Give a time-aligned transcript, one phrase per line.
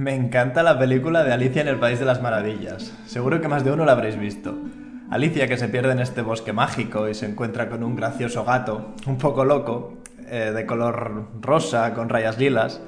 [0.00, 2.90] Me encanta la película de Alicia en el País de las Maravillas.
[3.04, 4.56] Seguro que más de uno la habréis visto.
[5.10, 8.94] Alicia que se pierde en este bosque mágico y se encuentra con un gracioso gato,
[9.06, 12.80] un poco loco, eh, de color rosa, con rayas lilas,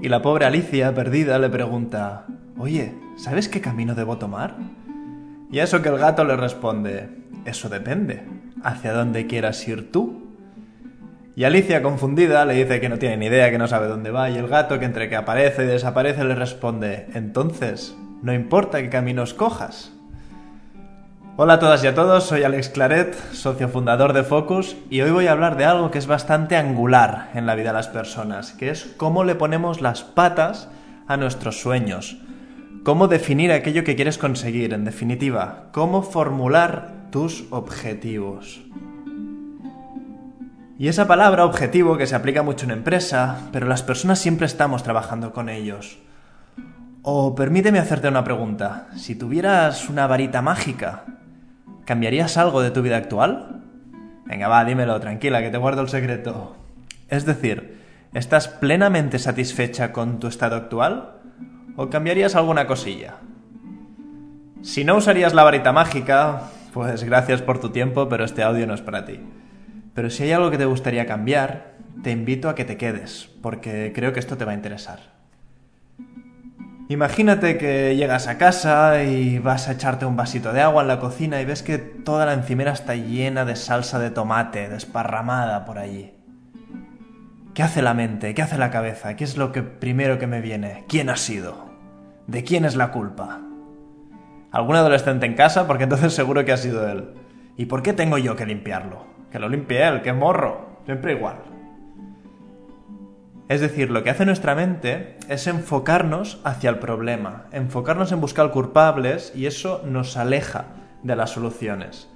[0.00, 2.24] y la pobre Alicia, perdida, le pregunta,
[2.56, 4.56] Oye, ¿sabes qué camino debo tomar?
[5.52, 7.10] Y a eso que el gato le responde,
[7.44, 8.24] Eso depende,
[8.62, 10.25] hacia dónde quieras ir tú.
[11.38, 14.30] Y Alicia, confundida, le dice que no tiene ni idea, que no sabe dónde va,
[14.30, 18.88] y el gato, que entre que aparece y desaparece, le responde, entonces, no importa qué
[18.88, 19.92] camino escojas.
[21.36, 25.10] Hola a todas y a todos, soy Alex Claret, socio fundador de Focus, y hoy
[25.10, 28.52] voy a hablar de algo que es bastante angular en la vida de las personas,
[28.52, 30.70] que es cómo le ponemos las patas
[31.06, 32.16] a nuestros sueños,
[32.82, 38.62] cómo definir aquello que quieres conseguir, en definitiva, cómo formular tus objetivos.
[40.78, 44.82] Y esa palabra objetivo que se aplica mucho en empresa, pero las personas siempre estamos
[44.82, 45.98] trabajando con ellos.
[47.00, 48.88] O permíteme hacerte una pregunta.
[48.94, 51.04] Si tuvieras una varita mágica,
[51.86, 53.62] ¿cambiarías algo de tu vida actual?
[54.26, 56.56] Venga, va, dímelo, tranquila, que te guardo el secreto.
[57.08, 57.80] Es decir,
[58.12, 61.20] ¿estás plenamente satisfecha con tu estado actual?
[61.76, 63.14] ¿O cambiarías alguna cosilla?
[64.60, 66.42] Si no usarías la varita mágica,
[66.74, 69.20] pues gracias por tu tiempo, pero este audio no es para ti.
[69.96, 71.72] Pero si hay algo que te gustaría cambiar,
[72.04, 75.00] te invito a que te quedes, porque creo que esto te va a interesar.
[76.90, 81.00] Imagínate que llegas a casa y vas a echarte un vasito de agua en la
[81.00, 85.78] cocina y ves que toda la encimera está llena de salsa de tomate desparramada por
[85.78, 86.12] allí.
[87.54, 88.34] ¿Qué hace la mente?
[88.34, 89.16] ¿Qué hace la cabeza?
[89.16, 90.84] ¿Qué es lo que primero que me viene?
[90.88, 91.70] ¿Quién ha sido?
[92.26, 93.40] ¿De quién es la culpa?
[94.52, 95.66] ¿Algún adolescente en casa?
[95.66, 97.14] Porque entonces seguro que ha sido él.
[97.56, 99.15] ¿Y por qué tengo yo que limpiarlo?
[99.30, 100.80] Que lo limpie él, que morro.
[100.84, 101.36] Siempre igual.
[103.48, 108.50] Es decir, lo que hace nuestra mente es enfocarnos hacia el problema, enfocarnos en buscar
[108.50, 110.66] culpables y eso nos aleja
[111.04, 112.08] de las soluciones.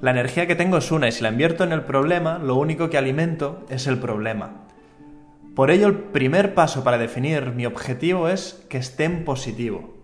[0.00, 2.90] La energía que tengo es una y si la invierto en el problema, lo único
[2.90, 4.68] que alimento es el problema.
[5.56, 9.96] Por ello, el primer paso para definir mi objetivo es que esté en positivo.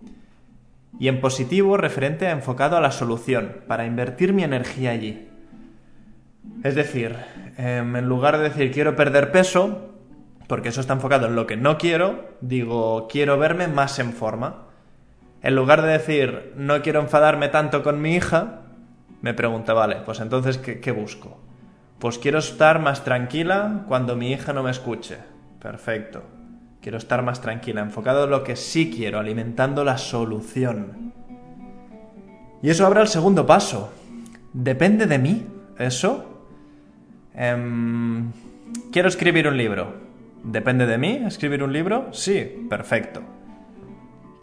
[0.99, 5.29] Y en positivo referente a enfocado a la solución, para invertir mi energía allí.
[6.63, 7.15] Es decir,
[7.57, 9.93] em, en lugar de decir quiero perder peso,
[10.47, 14.63] porque eso está enfocado en lo que no quiero, digo quiero verme más en forma.
[15.41, 18.61] En lugar de decir no quiero enfadarme tanto con mi hija,
[19.21, 21.39] me pregunta, vale, pues entonces ¿qué, busco?
[21.99, 25.17] Pues quiero estar más tranquila cuando mi hija no me escuche.
[25.59, 26.23] Perfecto.
[26.81, 31.13] Quiero estar más tranquila, enfocado en lo que sí quiero, alimentando la solución.
[32.61, 33.91] Y eso abre el segundo paso.
[34.53, 35.47] ¿Depende de mí
[35.79, 36.34] eso?
[37.37, 38.31] Em,
[38.91, 39.93] quiero escribir un libro.
[40.43, 42.13] ¿Depende de mí escribir un libro?
[42.13, 43.21] Sí, perfecto.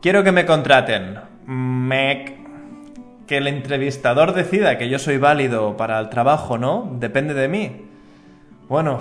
[0.00, 1.19] Quiero que me contraten.
[1.47, 2.42] Mec.
[3.26, 6.97] Que el entrevistador decida que yo soy válido para el trabajo, ¿no?
[6.98, 7.86] Depende de mí.
[8.69, 8.98] Bueno,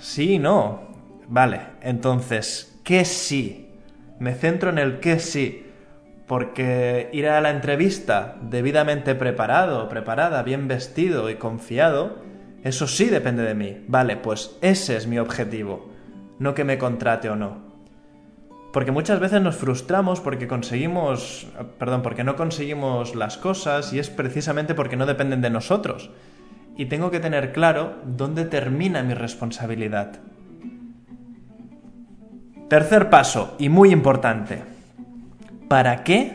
[0.00, 0.82] sí, no.
[1.28, 3.70] Vale, entonces, ¿qué sí?
[4.18, 5.66] Me centro en el qué sí.
[6.26, 12.18] Porque ir a la entrevista debidamente preparado, preparada, bien vestido y confiado,
[12.62, 13.84] eso sí depende de mí.
[13.88, 15.90] Vale, pues ese es mi objetivo,
[16.38, 17.72] no que me contrate o no.
[18.72, 21.46] Porque muchas veces nos frustramos porque conseguimos,
[21.78, 26.10] perdón, porque no conseguimos las cosas y es precisamente porque no dependen de nosotros.
[26.76, 30.20] Y tengo que tener claro dónde termina mi responsabilidad.
[32.70, 34.62] Tercer paso, y muy importante.
[35.68, 36.32] ¿Para qué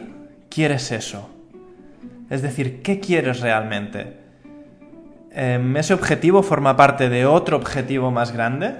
[0.49, 1.31] quieres eso?
[2.29, 4.26] Es decir, ¿qué quieres realmente?
[5.39, 8.73] Em, ¿Ese objetivo forma parte de otro objetivo más grande?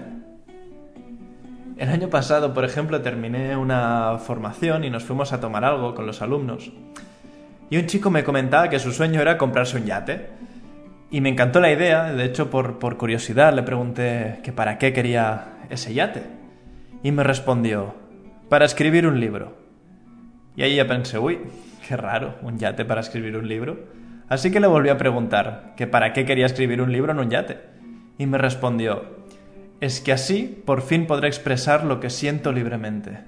[1.78, 6.07] El año pasado, por ejemplo, terminé una formación y nos fuimos a tomar algo con
[6.07, 6.72] los alumnos.
[7.69, 10.29] Y un chico me comentaba que su sueño era comprarse un yate.
[11.12, 14.94] Y me encantó la idea, de hecho por, por curiosidad le pregunté que para qué
[14.94, 16.23] quería ese yate.
[17.03, 17.93] Y me respondió,
[18.49, 19.55] para escribir un libro.
[20.55, 21.37] Y ahí ya pensé, uy,
[21.87, 23.78] qué raro, un yate para escribir un libro.
[24.29, 27.29] Así que le volví a preguntar que para qué quería escribir un libro en un
[27.29, 27.59] yate.
[28.18, 29.06] Y me respondió,
[29.79, 33.20] es que así por fin podré expresar lo que siento libremente.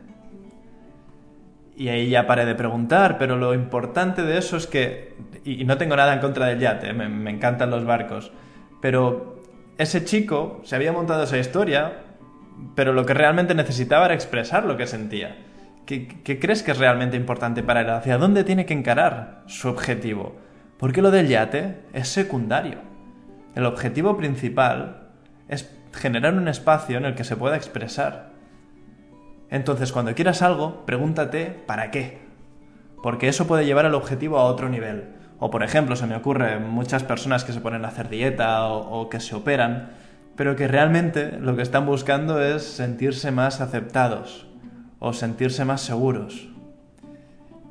[1.77, 5.15] Y ahí ya paré de preguntar, pero lo importante de eso es que,
[5.45, 8.33] y no tengo nada en contra del yate, me, me encantan los barcos,
[8.81, 9.41] pero
[9.77, 11.93] ese chico se había montado esa historia,
[12.75, 15.37] pero lo que realmente necesitaba era expresar lo que sentía.
[15.85, 17.89] ¿Qué, ¿Qué, crees que es realmente importante para él?
[17.89, 20.35] ¿Hacia dónde tiene que encarar su objetivo?
[20.79, 22.79] Porque lo del yate es secundario.
[23.53, 25.09] El objetivo principal
[25.49, 28.29] es generar un espacio en el que se pueda expresar.
[29.49, 32.19] Entonces, cuando quieras algo, pregúntate ¿para qué?
[33.03, 35.15] Porque eso puede llevar el objetivo a otro nivel.
[35.37, 39.01] O por ejemplo, se me ocurre muchas personas que se ponen a hacer dieta o,
[39.01, 39.89] o que se operan,
[40.37, 44.47] pero que realmente lo que están buscando es sentirse más aceptados
[44.99, 46.49] o sentirse más seguros.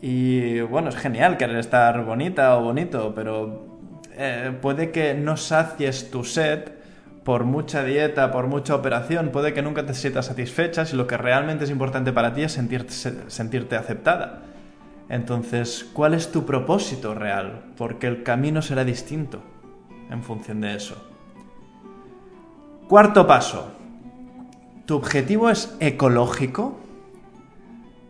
[0.01, 3.67] Y bueno, es genial querer estar bonita o bonito, pero
[4.17, 6.73] eh, puede que no sacies tu sed
[7.25, 11.19] por mucha dieta, por mucha operación, puede que nunca te sientas satisfecha si lo que
[11.19, 12.93] realmente es importante para ti es sentirte,
[13.27, 14.45] sentirte aceptada.
[15.09, 17.65] Entonces, ¿cuál es tu propósito real?
[17.77, 19.43] Porque el camino será distinto
[20.11, 20.97] en función de eso.
[22.89, 23.73] Cuarto paso.
[24.87, 26.79] ¿Tu objetivo es ecológico?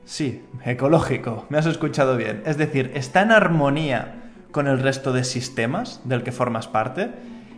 [0.08, 2.42] Sí, ecológico, me has escuchado bien.
[2.46, 7.10] Es decir, está en armonía con el resto de sistemas del que formas parte.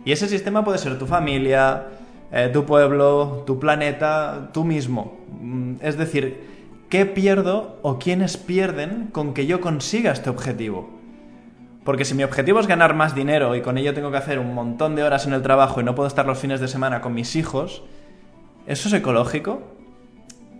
[0.03, 1.85] Y ese sistema puede ser tu familia,
[2.29, 5.17] eh, tu pueblo, tu planeta, tú mismo.
[5.39, 6.41] Mm, es decir,
[6.89, 10.89] ¿qué pierdo o quiénes pierden con que yo consiga este objetivo?
[11.85, 14.53] Porque si mi objetivo es ganar más dinero y con ello tengo que hacer un
[14.53, 17.13] montón de horas en el trabajo y no puedo estar los fines de semana con
[17.13, 17.81] mis hijos,
[18.67, 19.79] ¿eso es ecológico?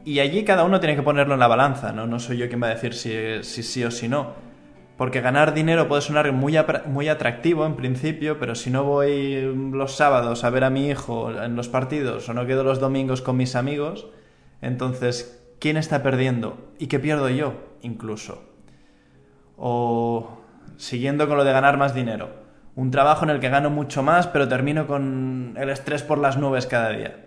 [0.03, 2.07] Y allí cada uno tiene que ponerlo en la balanza, ¿no?
[2.07, 4.33] No soy yo quien va a decir si, sí o si no.
[4.97, 6.57] Porque ganar dinero puede sonar muy,
[6.87, 11.31] muy atractivo en principio, pero si no voy los sábados a ver a mi hijo
[11.31, 14.07] en los partidos o no quedo los domingos con mis amigos,
[14.61, 16.71] entonces, ¿quién está perdiendo?
[16.77, 18.43] ¿Y qué pierdo yo incluso?
[19.57, 20.37] O
[20.77, 22.29] siguiendo con lo de ganar más dinero.
[22.75, 26.37] Un trabajo en el que gano mucho más, pero termino con el estrés por las
[26.37, 27.25] nubes cada día.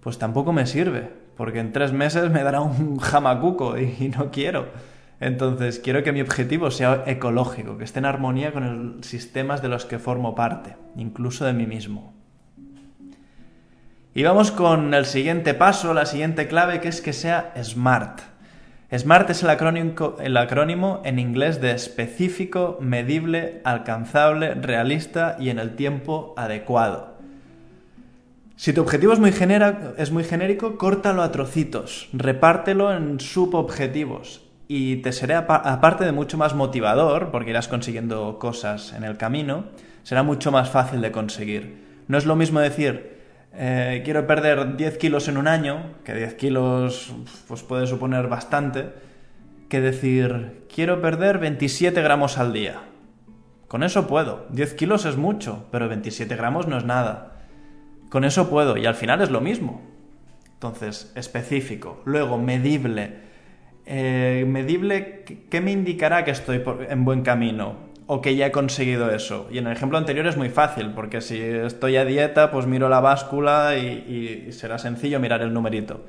[0.00, 4.68] Pues tampoco me sirve, porque en tres meses me dará un jamacuco y, no quiero.
[5.20, 9.68] Entonces, quiero que mi objetivo sea ecológico, que esté en armonía con los sistemas de
[9.68, 12.12] los que formo parte, incluso de mí mismo.
[14.14, 18.20] Y vamos con el siguiente paso, la siguiente clave, que es que sea SMART.
[18.94, 25.58] SMART es el acrónimo, el acrónimo en inglés de específico, medible, alcanzable, realista y en
[25.58, 27.09] el tiempo adecuado.
[28.60, 29.32] Si tu objetivo es muy,
[29.96, 36.36] es muy genérico, córtalo a trocitos, repártelo en subobjetivos y te será, aparte de mucho
[36.36, 39.64] más motivador, porque irás consiguiendo cosas en el camino,
[40.02, 42.02] será mucho más fácil de conseguir.
[42.06, 43.22] No es lo mismo decir,
[43.54, 47.14] eh, quiero perder 10 kilos en un año, que 10 kilos
[47.48, 48.90] pues puede suponer bastante,
[49.70, 52.82] que decir, quiero perder 27 gramos al día.
[53.68, 54.44] Con eso puedo.
[54.50, 57.29] 10 kilos es mucho, pero 27 gramos no es nada.
[58.10, 59.80] Con eso puedo y al final es lo mismo.
[60.54, 62.02] Entonces, específico.
[62.04, 63.12] Luego, medible.
[63.86, 67.76] Eh, medible, ¿qué me indicará que estoy en buen camino?
[68.06, 69.48] O que ya he conseguido eso.
[69.52, 72.88] Y en el ejemplo anterior es muy fácil, porque si estoy a dieta, pues miro
[72.88, 76.04] la báscula y, y será sencillo mirar el numerito.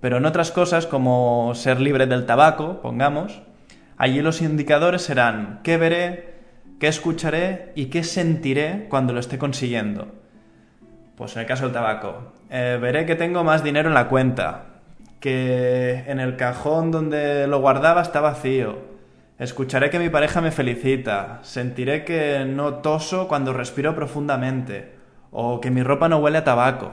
[0.00, 3.42] Pero en otras cosas, como ser libre del tabaco, pongamos,
[3.96, 6.34] allí los indicadores serán qué veré,
[6.80, 10.18] qué escucharé y qué sentiré cuando lo esté consiguiendo.
[11.18, 14.66] Pues en el caso del tabaco, eh, veré que tengo más dinero en la cuenta,
[15.18, 18.78] que en el cajón donde lo guardaba está vacío.
[19.36, 24.94] Escucharé que mi pareja me felicita, sentiré que no toso cuando respiro profundamente,
[25.32, 26.92] o que mi ropa no huele a tabaco.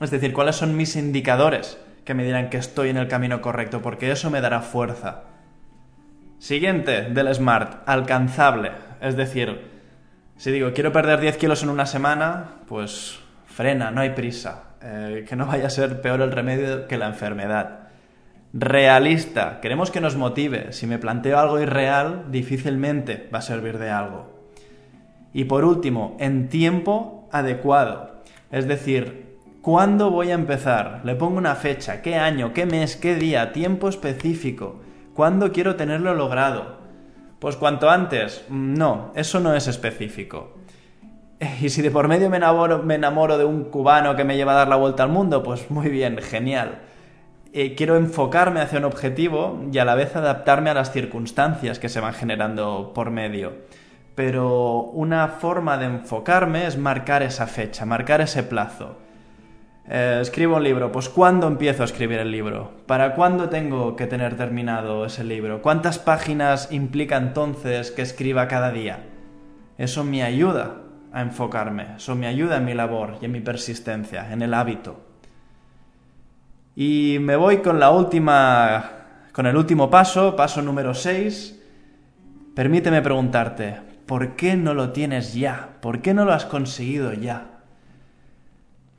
[0.00, 3.82] Es decir, cuáles son mis indicadores que me dirán que estoy en el camino correcto,
[3.82, 5.24] porque eso me dará fuerza.
[6.38, 8.72] Siguiente del Smart, alcanzable.
[9.02, 9.70] Es decir,
[10.38, 13.21] si digo quiero perder 10 kilos en una semana, pues
[13.52, 17.06] frena, no hay prisa, eh, que no vaya a ser peor el remedio que la
[17.06, 17.80] enfermedad.
[18.54, 20.72] Realista, queremos que nos motive.
[20.72, 24.32] Si me planteo algo irreal, difícilmente va a servir de algo.
[25.32, 28.22] Y por último, en tiempo adecuado.
[28.50, 31.00] Es decir, ¿cuándo voy a empezar?
[31.04, 34.82] Le pongo una fecha, qué año, qué mes, qué día, tiempo específico.
[35.14, 36.82] ¿Cuándo quiero tenerlo logrado?
[37.38, 38.44] Pues cuanto antes.
[38.50, 40.58] No, eso no es específico.
[41.60, 44.52] Y si de por medio me enamoro, me enamoro de un cubano que me lleva
[44.52, 46.80] a dar la vuelta al mundo, pues muy bien, genial.
[47.52, 51.88] Eh, quiero enfocarme hacia un objetivo y a la vez adaptarme a las circunstancias que
[51.88, 53.52] se van generando por medio.
[54.14, 58.96] Pero una forma de enfocarme es marcar esa fecha, marcar ese plazo.
[59.88, 62.72] Eh, escribo un libro, pues ¿cuándo empiezo a escribir el libro?
[62.86, 65.60] ¿Para cuándo tengo que tener terminado ese libro?
[65.60, 69.00] ¿Cuántas páginas implica entonces que escriba cada día?
[69.76, 70.81] Eso me ayuda
[71.12, 71.96] a enfocarme.
[71.96, 75.00] Eso me ayuda en mi labor y en mi persistencia, en el hábito.
[76.74, 78.90] Y me voy con la última,
[79.32, 81.60] con el último paso, paso número 6.
[82.54, 85.76] Permíteme preguntarte, ¿por qué no lo tienes ya?
[85.80, 87.48] ¿Por qué no lo has conseguido ya?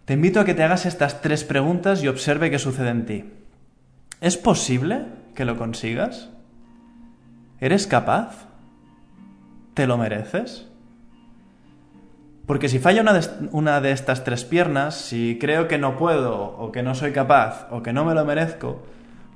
[0.06, 3.26] Te invito a que te hagas estas tres preguntas y observe qué sucede en ti.
[4.22, 6.30] ¿Es posible que lo consigas?
[7.60, 8.48] ¿Eres capaz?
[9.74, 10.68] ¿Te lo mereces?
[12.46, 13.04] Porque si falla
[13.52, 17.68] una de, estas tres piernas, si creo que no puedo, o que no soy capaz,
[17.72, 18.84] o que no me lo merezco,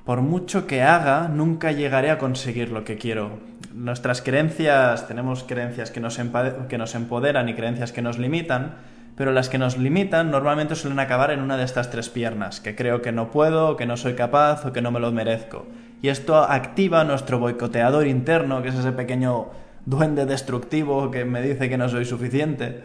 [0.03, 3.39] por mucho que haga, nunca llegaré a conseguir lo que quiero.
[3.73, 6.19] Nuestras creencias, tenemos creencias que nos,
[6.67, 8.75] que nos empoderan y creencias que nos limitan,
[9.15, 12.75] pero las que nos limitan normalmente suelen acabar en una de estas tres piernas, que
[12.75, 15.65] creo que no puedo, que no soy capaz o que no me lo merezco.
[16.01, 19.47] Y esto activa nuestro boicoteador interno, que es ese pequeño
[19.87, 22.83] duende destructivo que me dice que no soy suficiente.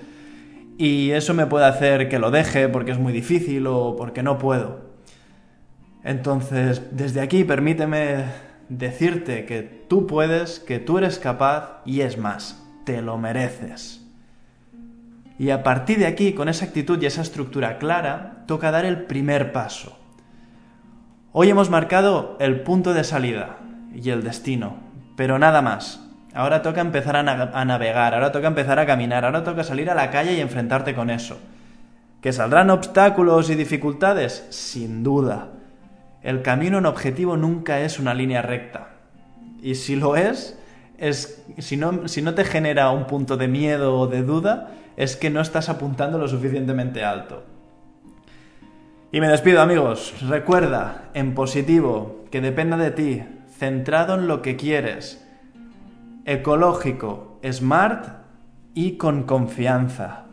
[0.79, 4.39] Y eso me puede hacer que lo deje porque es muy difícil o porque no
[4.39, 4.93] puedo.
[6.05, 8.25] Entonces, desde aquí permíteme
[8.69, 14.07] decirte que tú puedes, que tú eres capaz y es más, te lo mereces.
[15.39, 19.05] Y a partir de aquí, con esa actitud y esa estructura clara, toca dar el
[19.05, 19.99] primer paso.
[21.33, 23.59] Hoy hemos marcado el punto de salida
[23.93, 24.77] y el destino,
[25.17, 26.12] pero nada más.
[26.35, 30.11] Ahora toca empezar a, navegar, ahora toca empezar a caminar, ahora toca salir a la
[30.11, 31.39] calle y enfrentarte con eso.
[32.23, 34.47] ¿Que saldrán obstáculos y dificultades?
[34.51, 35.49] Sin duda.
[36.23, 38.91] El camino en objetivo nunca es una línea recta.
[39.61, 40.59] Y si lo es,
[40.99, 45.17] es si no, si no te genera un punto de miedo o de duda, es
[45.17, 47.45] que no estás apuntando lo suficientemente alto.
[49.11, 53.23] Y me despido amigos, recuerda, en positivo, que dependa de ti,
[53.59, 55.23] centrado en lo que quieres,
[56.25, 58.07] ecológico, smart
[58.75, 60.27] y con confianza.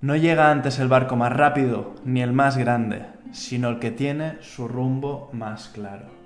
[0.00, 4.38] No llega antes el barco más rápido ni el más grande, sino el que tiene
[4.40, 6.19] su rumbo más claro.